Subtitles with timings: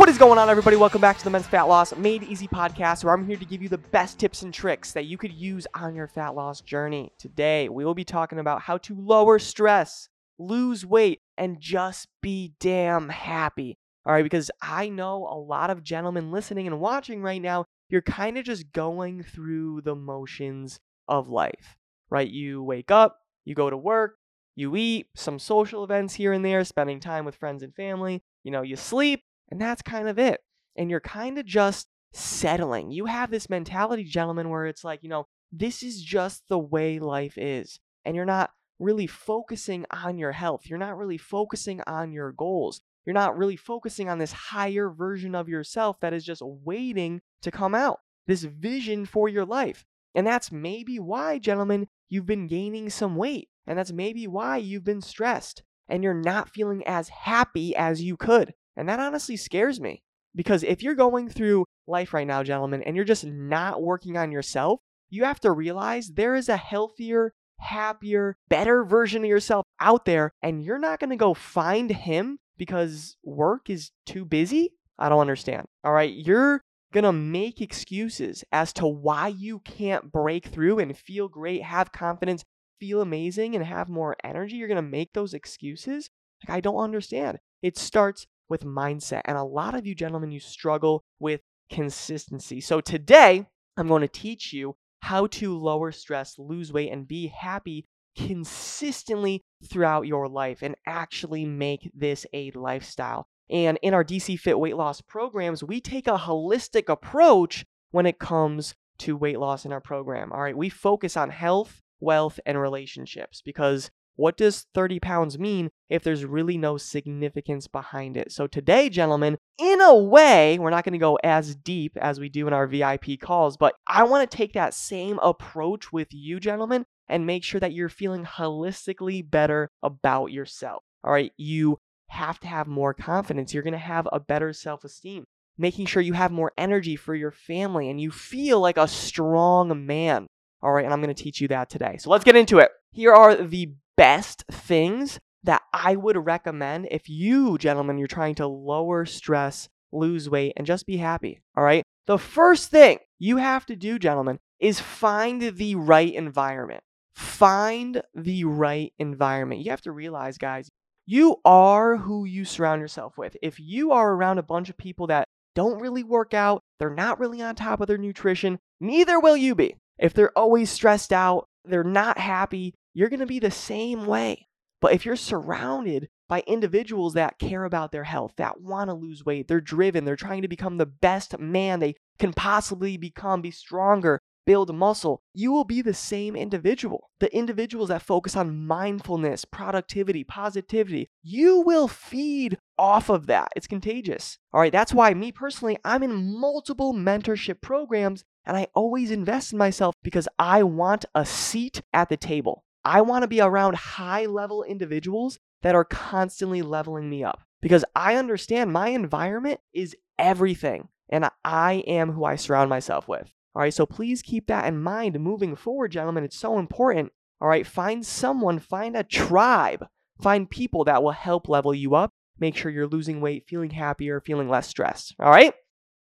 [0.00, 0.76] What is going on, everybody?
[0.76, 3.60] Welcome back to the Men's Fat Loss Made Easy podcast, where I'm here to give
[3.62, 7.12] you the best tips and tricks that you could use on your fat loss journey.
[7.18, 10.08] Today, we will be talking about how to lower stress,
[10.38, 13.76] lose weight, and just be damn happy.
[14.06, 18.00] All right, because I know a lot of gentlemen listening and watching right now, you're
[18.00, 21.76] kind of just going through the motions of life,
[22.08, 22.26] right?
[22.26, 24.16] You wake up, you go to work,
[24.56, 28.50] you eat, some social events here and there, spending time with friends and family, you
[28.50, 30.40] know, you sleep and that's kind of it.
[30.76, 32.90] And you're kind of just settling.
[32.90, 36.98] You have this mentality, gentlemen, where it's like, you know, this is just the way
[36.98, 37.80] life is.
[38.04, 40.62] And you're not really focusing on your health.
[40.64, 42.80] You're not really focusing on your goals.
[43.04, 47.50] You're not really focusing on this higher version of yourself that is just waiting to
[47.50, 49.84] come out, this vision for your life.
[50.14, 53.48] And that's maybe why, gentlemen, you've been gaining some weight.
[53.66, 58.16] And that's maybe why you've been stressed and you're not feeling as happy as you
[58.16, 58.54] could.
[58.76, 60.02] And that honestly scares me
[60.34, 64.32] because if you're going through life right now, gentlemen, and you're just not working on
[64.32, 70.04] yourself, you have to realize there is a healthier, happier, better version of yourself out
[70.04, 74.72] there, and you're not going to go find him because work is too busy.
[74.98, 75.66] I don't understand.
[75.82, 76.12] All right.
[76.12, 76.60] You're
[76.92, 81.92] going to make excuses as to why you can't break through and feel great, have
[81.92, 82.44] confidence,
[82.78, 84.56] feel amazing, and have more energy.
[84.56, 86.10] You're going to make those excuses.
[86.42, 87.38] Like, I don't understand.
[87.62, 89.22] It starts with mindset.
[89.24, 92.60] And a lot of you gentlemen, you struggle with consistency.
[92.60, 97.28] So today, I'm going to teach you how to lower stress, lose weight, and be
[97.28, 103.26] happy consistently throughout your life and actually make this a lifestyle.
[103.48, 108.18] And in our DC Fit weight loss programs, we take a holistic approach when it
[108.18, 110.32] comes to weight loss in our program.
[110.32, 115.70] All right, we focus on health, wealth, and relationships because what does 30 pounds mean
[115.88, 118.30] if there's really no significance behind it?
[118.30, 122.28] So, today, gentlemen, in a way, we're not going to go as deep as we
[122.28, 126.38] do in our VIP calls, but I want to take that same approach with you,
[126.38, 130.82] gentlemen, and make sure that you're feeling holistically better about yourself.
[131.02, 131.78] All right, you
[132.10, 133.54] have to have more confidence.
[133.54, 135.24] You're going to have a better self esteem,
[135.56, 139.86] making sure you have more energy for your family and you feel like a strong
[139.86, 140.26] man.
[140.62, 141.96] All right, and I'm going to teach you that today.
[141.98, 142.70] So let's get into it.
[142.92, 148.46] Here are the best things that I would recommend if you, gentlemen, you're trying to
[148.46, 151.40] lower stress, lose weight, and just be happy.
[151.54, 151.82] All right.
[152.06, 156.82] The first thing you have to do, gentlemen, is find the right environment.
[157.14, 159.60] Find the right environment.
[159.60, 160.70] You have to realize, guys,
[161.04, 163.36] you are who you surround yourself with.
[163.42, 167.20] If you are around a bunch of people that don't really work out, they're not
[167.20, 169.76] really on top of their nutrition, neither will you be.
[169.98, 174.46] If they're always stressed out, they're not happy, you're going to be the same way.
[174.80, 179.24] But if you're surrounded by individuals that care about their health, that want to lose
[179.24, 183.50] weight, they're driven, they're trying to become the best man they can possibly become, be
[183.50, 187.10] stronger, build muscle, you will be the same individual.
[187.20, 193.48] The individuals that focus on mindfulness, productivity, positivity, you will feed off of that.
[193.54, 194.38] It's contagious.
[194.52, 199.52] All right, that's why me personally, I'm in multiple mentorship programs and I always invest
[199.52, 202.64] in myself because I want a seat at the table.
[202.84, 207.84] I want to be around high level individuals that are constantly leveling me up because
[207.94, 213.32] I understand my environment is everything and I am who I surround myself with.
[213.54, 216.24] All right, so please keep that in mind moving forward, gentlemen.
[216.24, 217.12] It's so important.
[217.40, 219.86] All right, find someone, find a tribe,
[220.22, 222.12] find people that will help level you up.
[222.38, 225.14] Make sure you're losing weight, feeling happier, feeling less stressed.
[225.18, 225.52] All right,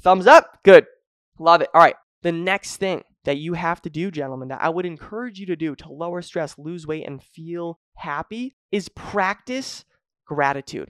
[0.00, 0.58] thumbs up.
[0.64, 0.86] Good.
[1.38, 1.70] Love it.
[1.72, 5.38] All right, the next thing that you have to do, gentlemen, that I would encourage
[5.38, 9.84] you to do to lower stress, lose weight, and feel happy is practice
[10.26, 10.88] gratitude.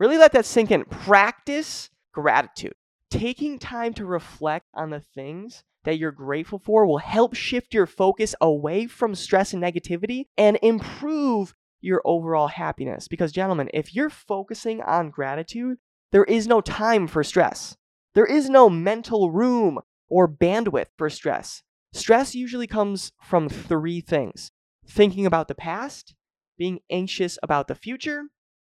[0.00, 0.86] Really let that sink in.
[0.86, 2.72] Practice gratitude.
[3.10, 7.86] Taking time to reflect on the things that you're grateful for will help shift your
[7.86, 11.52] focus away from stress and negativity and improve
[11.82, 13.08] your overall happiness.
[13.08, 15.76] Because, gentlemen, if you're focusing on gratitude,
[16.12, 17.76] there is no time for stress.
[18.14, 21.62] There is no mental room or bandwidth for stress.
[21.94, 24.50] Stress usually comes from three things
[24.84, 26.16] thinking about the past,
[26.58, 28.24] being anxious about the future,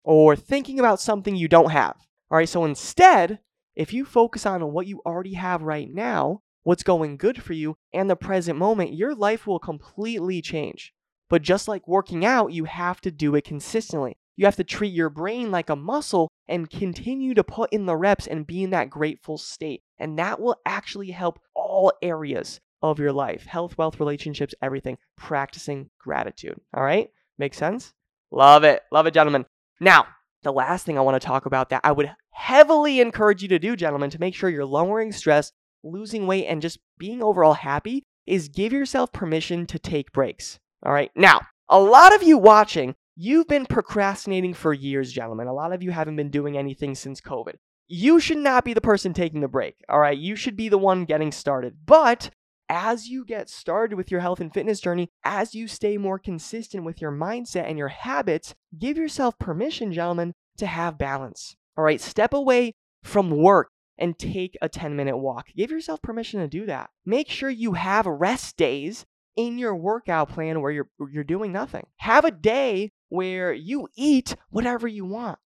[0.05, 1.97] or thinking about something you don't have.
[2.31, 3.41] All right, so instead,
[3.75, 7.77] if you focus on what you already have right now, what's going good for you,
[7.93, 10.95] and the present moment, your life will completely change.
[11.29, 14.17] But just like working out, you have to do it consistently.
[14.37, 17.97] You have to treat your brain like a muscle and continue to put in the
[17.97, 19.83] reps and be in that grateful state.
[19.99, 24.99] And that will actually help all areas of your life health, wealth, relationships, everything.
[25.17, 26.61] Practicing gratitude.
[26.75, 27.11] All right?
[27.39, 27.95] Make sense?
[28.31, 28.83] Love it.
[28.93, 29.47] Love it, gentlemen.
[29.81, 30.07] Now,
[30.43, 33.59] the last thing I want to talk about that I would heavily encourage you to
[33.59, 35.53] do, gentlemen, to make sure you're lowering stress,
[35.83, 40.59] losing weight, and just being overall happy is give yourself permission to take breaks.
[40.85, 41.11] All right.
[41.17, 45.49] Now, a lot of you watching, you've been procrastinating for years, gentlemen.
[45.49, 47.55] A lot of you haven't been doing anything since COVID.
[47.89, 49.77] You should not be the person taking the break.
[49.89, 50.17] All right.
[50.17, 51.79] You should be the one getting started.
[51.87, 52.31] But
[52.69, 56.85] as you get started with your health and fitness journey, as you stay more consistent
[56.85, 61.57] with your mindset and your habits, give yourself permission, gentlemen, to have balance.
[61.77, 65.49] All right, step away from work and take a 10 minute walk.
[65.57, 66.91] Give yourself permission to do that.
[67.05, 69.07] Make sure you have rest days
[69.37, 71.87] in your workout plan where you're you're doing nothing.
[71.99, 75.39] Have a day where you eat whatever you want.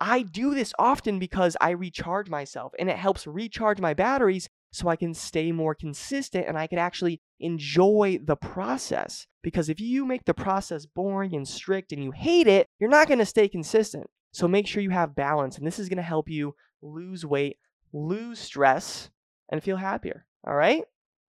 [0.00, 4.88] I do this often because I recharge myself and it helps recharge my batteries so
[4.88, 9.26] I can stay more consistent and I can actually enjoy the process.
[9.42, 13.08] Because if you make the process boring and strict and you hate it, you're not
[13.08, 14.06] going to stay consistent.
[14.32, 17.56] So make sure you have balance, and this is going to help you lose weight,
[17.94, 19.08] lose stress,
[19.48, 20.26] and feel happier.
[20.46, 20.82] All right?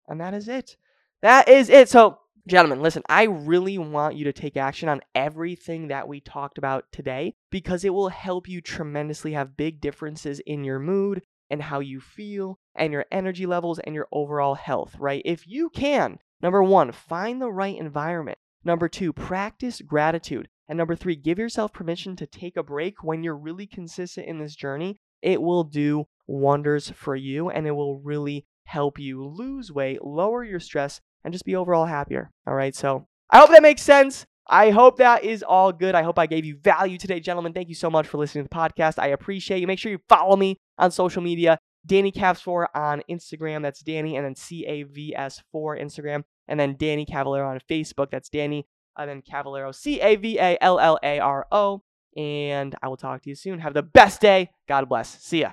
[0.09, 0.77] And that is it.
[1.23, 1.89] That is it.
[1.89, 6.59] So, gentlemen, listen, I really want you to take action on everything that we talked
[6.59, 11.63] about today because it will help you tremendously have big differences in your mood and
[11.63, 15.23] how you feel and your energy levels and your overall health, right?
[15.25, 18.39] If you can, number one, find the right environment.
[18.65, 20.49] Number two, practice gratitude.
[20.69, 24.39] And number three, give yourself permission to take a break when you're really consistent in
[24.39, 24.99] this journey.
[25.23, 30.43] It will do wonders for you and it will really help you lose weight, lower
[30.43, 32.31] your stress, and just be overall happier.
[32.47, 32.75] All right.
[32.75, 34.27] So I hope that makes sense.
[34.49, 35.95] I hope that is all good.
[35.95, 37.53] I hope I gave you value today, gentlemen.
[37.53, 38.99] Thank you so much for listening to the podcast.
[38.99, 39.67] I appreciate you.
[39.67, 41.59] Make sure you follow me on social media.
[41.85, 43.63] Danny Cavs4 on Instagram.
[43.63, 46.25] That's Danny, and then C A V S 4 Instagram.
[46.49, 48.11] And then Danny Cavallaro on Facebook.
[48.11, 51.83] That's Danny, and then Cavallaro, C A V A L L A R O.
[52.17, 53.59] And I will talk to you soon.
[53.61, 54.51] Have the best day.
[54.67, 55.23] God bless.
[55.23, 55.53] See ya.